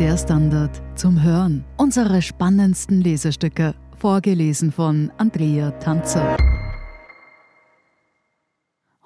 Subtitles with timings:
[0.00, 1.64] Der Standard zum Hören.
[1.76, 6.36] Unsere spannendsten Lesestücke, vorgelesen von Andrea Tanzer.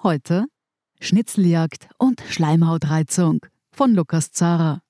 [0.01, 0.45] Heute
[0.99, 4.81] Schnitzeljagd und Schleimhautreizung von Lukas Zara.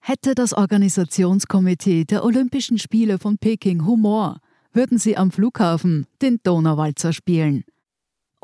[0.00, 4.38] Hätte das Organisationskomitee der Olympischen Spiele von Peking Humor,
[4.72, 7.64] würden sie am Flughafen den Donauwalzer spielen.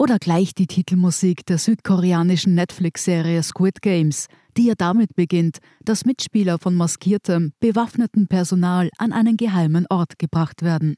[0.01, 6.59] Oder gleich die Titelmusik der südkoreanischen Netflix-Serie Squid Games, die ja damit beginnt, dass Mitspieler
[6.59, 10.95] von maskiertem, bewaffnetem Personal an einen geheimen Ort gebracht werden.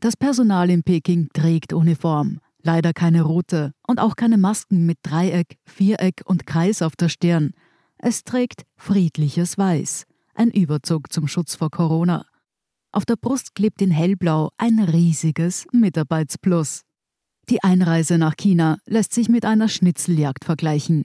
[0.00, 5.56] Das Personal in Peking trägt Uniform, leider keine rote und auch keine Masken mit Dreieck,
[5.64, 7.52] Viereck und Kreis auf der Stirn.
[7.98, 12.26] Es trägt friedliches Weiß, ein Überzug zum Schutz vor Corona.
[12.90, 16.82] Auf der Brust klebt in hellblau ein riesiges Mitarbeitsplus.
[17.50, 21.04] Die Einreise nach China lässt sich mit einer Schnitzeljagd vergleichen.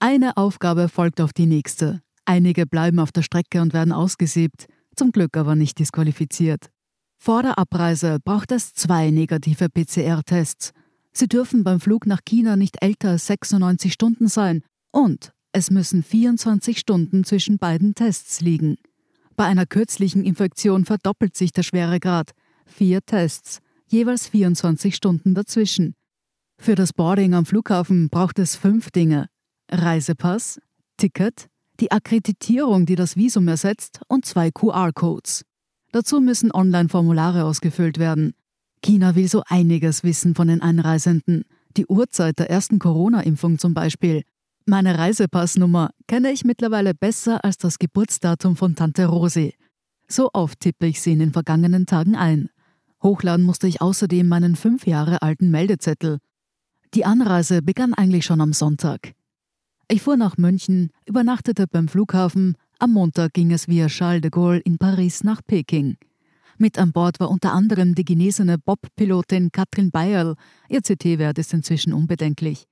[0.00, 2.02] Eine Aufgabe folgt auf die nächste.
[2.26, 6.70] Einige bleiben auf der Strecke und werden ausgesiebt, zum Glück aber nicht disqualifiziert.
[7.16, 10.72] Vor der Abreise braucht es zwei negative PCR-Tests.
[11.12, 16.02] Sie dürfen beim Flug nach China nicht älter als 96 Stunden sein und es müssen
[16.02, 18.76] 24 Stunden zwischen beiden Tests liegen.
[19.36, 22.32] Bei einer kürzlichen Infektion verdoppelt sich der Schweregrad.
[22.66, 25.94] Vier Tests jeweils 24 Stunden dazwischen.
[26.58, 29.28] Für das Boarding am Flughafen braucht es fünf Dinge.
[29.70, 30.60] Reisepass,
[30.96, 31.48] Ticket,
[31.80, 35.44] die Akkreditierung, die das Visum ersetzt und zwei QR-Codes.
[35.92, 38.34] Dazu müssen Online-Formulare ausgefüllt werden.
[38.82, 41.44] China will so einiges wissen von den Einreisenden.
[41.76, 44.22] Die Uhrzeit der ersten Corona-Impfung zum Beispiel.
[44.66, 49.54] Meine Reisepassnummer kenne ich mittlerweile besser als das Geburtsdatum von Tante Rosi.
[50.08, 52.50] So oft tippe ich sie in den vergangenen Tagen ein.
[53.02, 56.18] Hochladen musste ich außerdem meinen fünf Jahre alten Meldezettel.
[56.94, 59.14] Die Anreise begann eigentlich schon am Sonntag.
[59.88, 64.60] Ich fuhr nach München, übernachtete beim Flughafen, am Montag ging es via Charles de Gaulle
[64.60, 65.96] in Paris nach Peking.
[66.58, 70.34] Mit an Bord war unter anderem die genesene Bob-Pilotin Katrin Bayerl,
[70.68, 72.66] ihr CT-Wert ist inzwischen unbedenklich.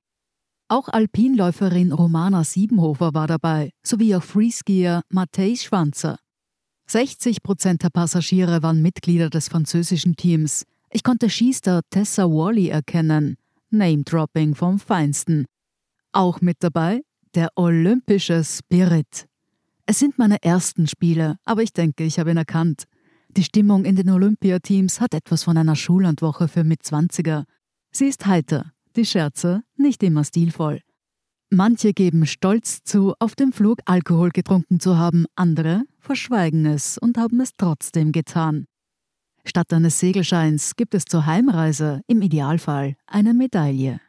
[0.69, 6.19] Auch Alpinläuferin Romana Siebenhofer war dabei, sowie auch Freeskier Matthäus Schwanzer.
[6.89, 10.63] 60 Prozent der Passagiere waren Mitglieder des französischen Teams.
[10.89, 13.35] Ich konnte Skistar Tessa Worley erkennen.
[13.71, 15.47] Name-Dropping vom Feinsten.
[16.13, 17.01] Auch mit dabei
[17.35, 19.27] der olympische Spirit.
[19.85, 22.85] Es sind meine ersten Spiele, aber ich denke, ich habe ihn erkannt.
[23.35, 27.43] Die Stimmung in den Olympiateams hat etwas von einer Schullandwoche für Mitzwanziger.
[27.91, 30.79] Sie ist heiter, die Scherze nicht immer stilvoll.
[31.49, 37.17] Manche geben stolz zu, auf dem Flug Alkohol getrunken zu haben, andere verschweigen es und
[37.17, 38.65] haben es trotzdem getan.
[39.43, 43.99] Statt eines Segelscheins gibt es zur Heimreise im Idealfall eine Medaille.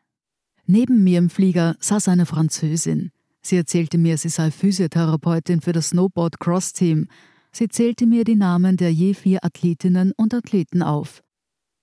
[0.64, 3.10] Neben mir im Flieger saß eine Französin.
[3.42, 7.08] Sie erzählte mir, sie sei Physiotherapeutin für das Snowboard-Cross-Team.
[7.50, 11.22] Sie zählte mir die Namen der je vier Athletinnen und Athleten auf.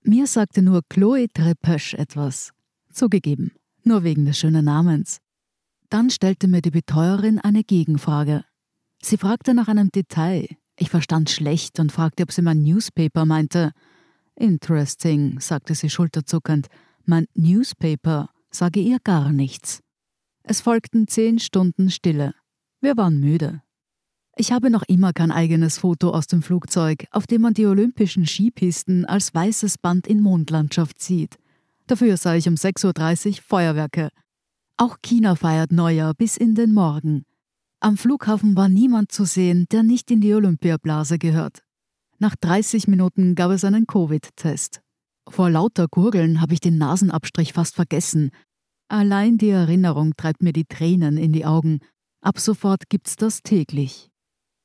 [0.03, 2.51] Mir sagte nur Chloe Trepösch etwas.
[2.91, 3.51] Zugegeben,
[3.83, 5.19] nur wegen des schönen Namens.
[5.89, 8.45] Dann stellte mir die Betreuerin eine Gegenfrage.
[9.07, 10.47] Sie fragte nach einem Detail.
[10.79, 13.71] Ich verstand schlecht und fragte, ob sie mein Newspaper meinte.
[14.35, 16.69] Interesting, sagte sie schulterzuckend.
[17.05, 19.81] Mein Newspaper sage ihr gar nichts.
[20.41, 22.33] Es folgten zehn Stunden Stille.
[22.81, 23.61] Wir waren müde.
[24.37, 28.25] Ich habe noch immer kein eigenes Foto aus dem Flugzeug, auf dem man die olympischen
[28.25, 31.37] Skipisten als weißes Band in Mondlandschaft sieht.
[31.85, 34.09] Dafür sah ich um 6.30 Uhr Feuerwerke.
[34.77, 37.23] Auch China feiert Neujahr bis in den Morgen.
[37.85, 41.61] Am Flughafen war niemand zu sehen, der nicht in die Olympiablase gehört.
[42.17, 44.81] Nach 30 Minuten gab es einen Covid-Test.
[45.29, 48.31] Vor lauter Gurgeln habe ich den Nasenabstrich fast vergessen.
[48.87, 51.77] Allein die Erinnerung treibt mir die Tränen in die Augen.
[52.21, 54.09] Ab sofort gibt's das täglich.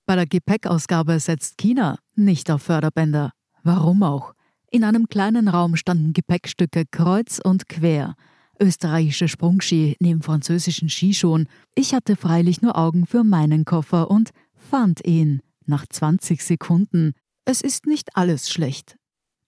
[0.06, 3.32] Bei der Gepäckausgabe setzt China nicht auf Förderbänder.
[3.62, 4.32] Warum auch?
[4.70, 8.14] In einem kleinen Raum standen Gepäckstücke kreuz und quer–
[8.61, 11.49] österreichische Sprungski neben französischen Skischuhen.
[11.75, 17.12] Ich hatte freilich nur Augen für meinen Koffer und fand ihn nach 20 Sekunden.
[17.45, 18.97] Es ist nicht alles schlecht.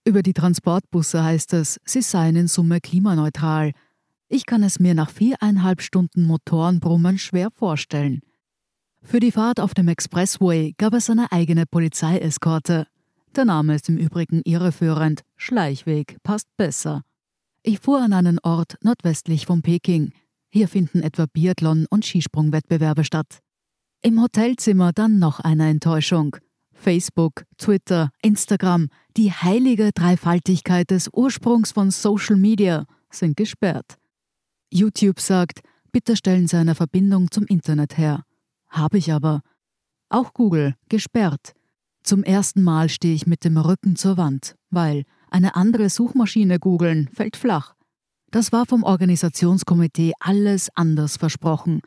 [0.04, 3.72] Über die Transportbusse heißt es, sie seien in Summe klimaneutral.
[4.28, 8.22] Ich kann es mir nach viereinhalb Stunden Motorenbrummen schwer vorstellen.
[9.04, 12.86] Für die Fahrt auf dem Expressway gab es eine eigene Polizeieskorte.
[13.36, 15.22] Der Name ist im Übrigen irreführend.
[15.36, 17.02] Schleichweg passt besser.
[17.64, 20.12] Ich fuhr an einen Ort nordwestlich von Peking.
[20.48, 23.38] Hier finden etwa Biathlon- und Skisprungwettbewerbe statt.
[24.02, 26.36] Im Hotelzimmer dann noch eine Enttäuschung.
[26.72, 33.96] Facebook, Twitter, Instagram, die heilige Dreifaltigkeit des Ursprungs von Social Media sind gesperrt.
[34.72, 35.60] YouTube sagt,
[35.92, 38.24] bitte stellen Sie eine Verbindung zum Internet her.
[38.68, 39.42] Habe ich aber.
[40.08, 41.52] auch Google, gesperrt.
[42.02, 47.08] Zum ersten Mal stehe ich mit dem Rücken zur Wand, weil eine andere Suchmaschine googeln
[47.12, 47.74] fällt flach.
[48.30, 51.80] Das war vom Organisationskomitee alles anders versprochen.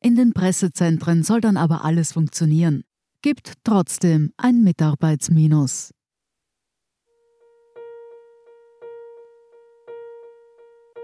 [0.00, 2.84] In den Pressezentren soll dann aber alles funktionieren.
[3.20, 5.92] Gibt trotzdem ein Mitarbeitsminus.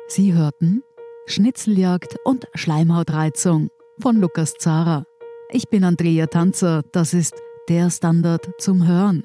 [0.06, 0.82] Sie hörten
[1.26, 3.68] Schnitzeljagd und Schleimhautreizung
[4.00, 5.04] von Lukas Zara.
[5.50, 7.34] Ich bin Andrea Tanzer, das ist
[7.68, 9.24] der Standard zum Hören.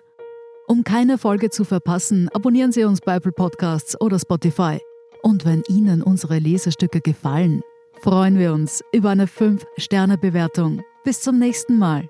[0.71, 4.77] Um keine Folge zu verpassen, abonnieren Sie uns bei Apple Podcasts oder Spotify.
[5.23, 7.63] Und wenn Ihnen unsere Lesestücke gefallen,
[8.03, 10.83] freuen wir uns über eine 5-Sterne-Bewertung.
[11.03, 12.07] Bis zum nächsten Mal.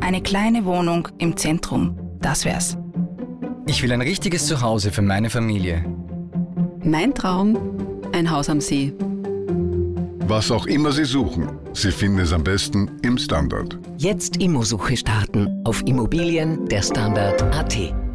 [0.00, 2.78] Eine kleine Wohnung im Zentrum, das wär's.
[3.66, 5.95] Ich will ein richtiges Zuhause für meine Familie.
[6.86, 7.58] Mein Traum,
[8.12, 8.92] ein Haus am See.
[10.28, 13.76] Was auch immer Sie suchen, Sie finden es am besten im Standard.
[13.98, 18.05] Jetzt Immosuche starten auf Immobilien der Standard.at.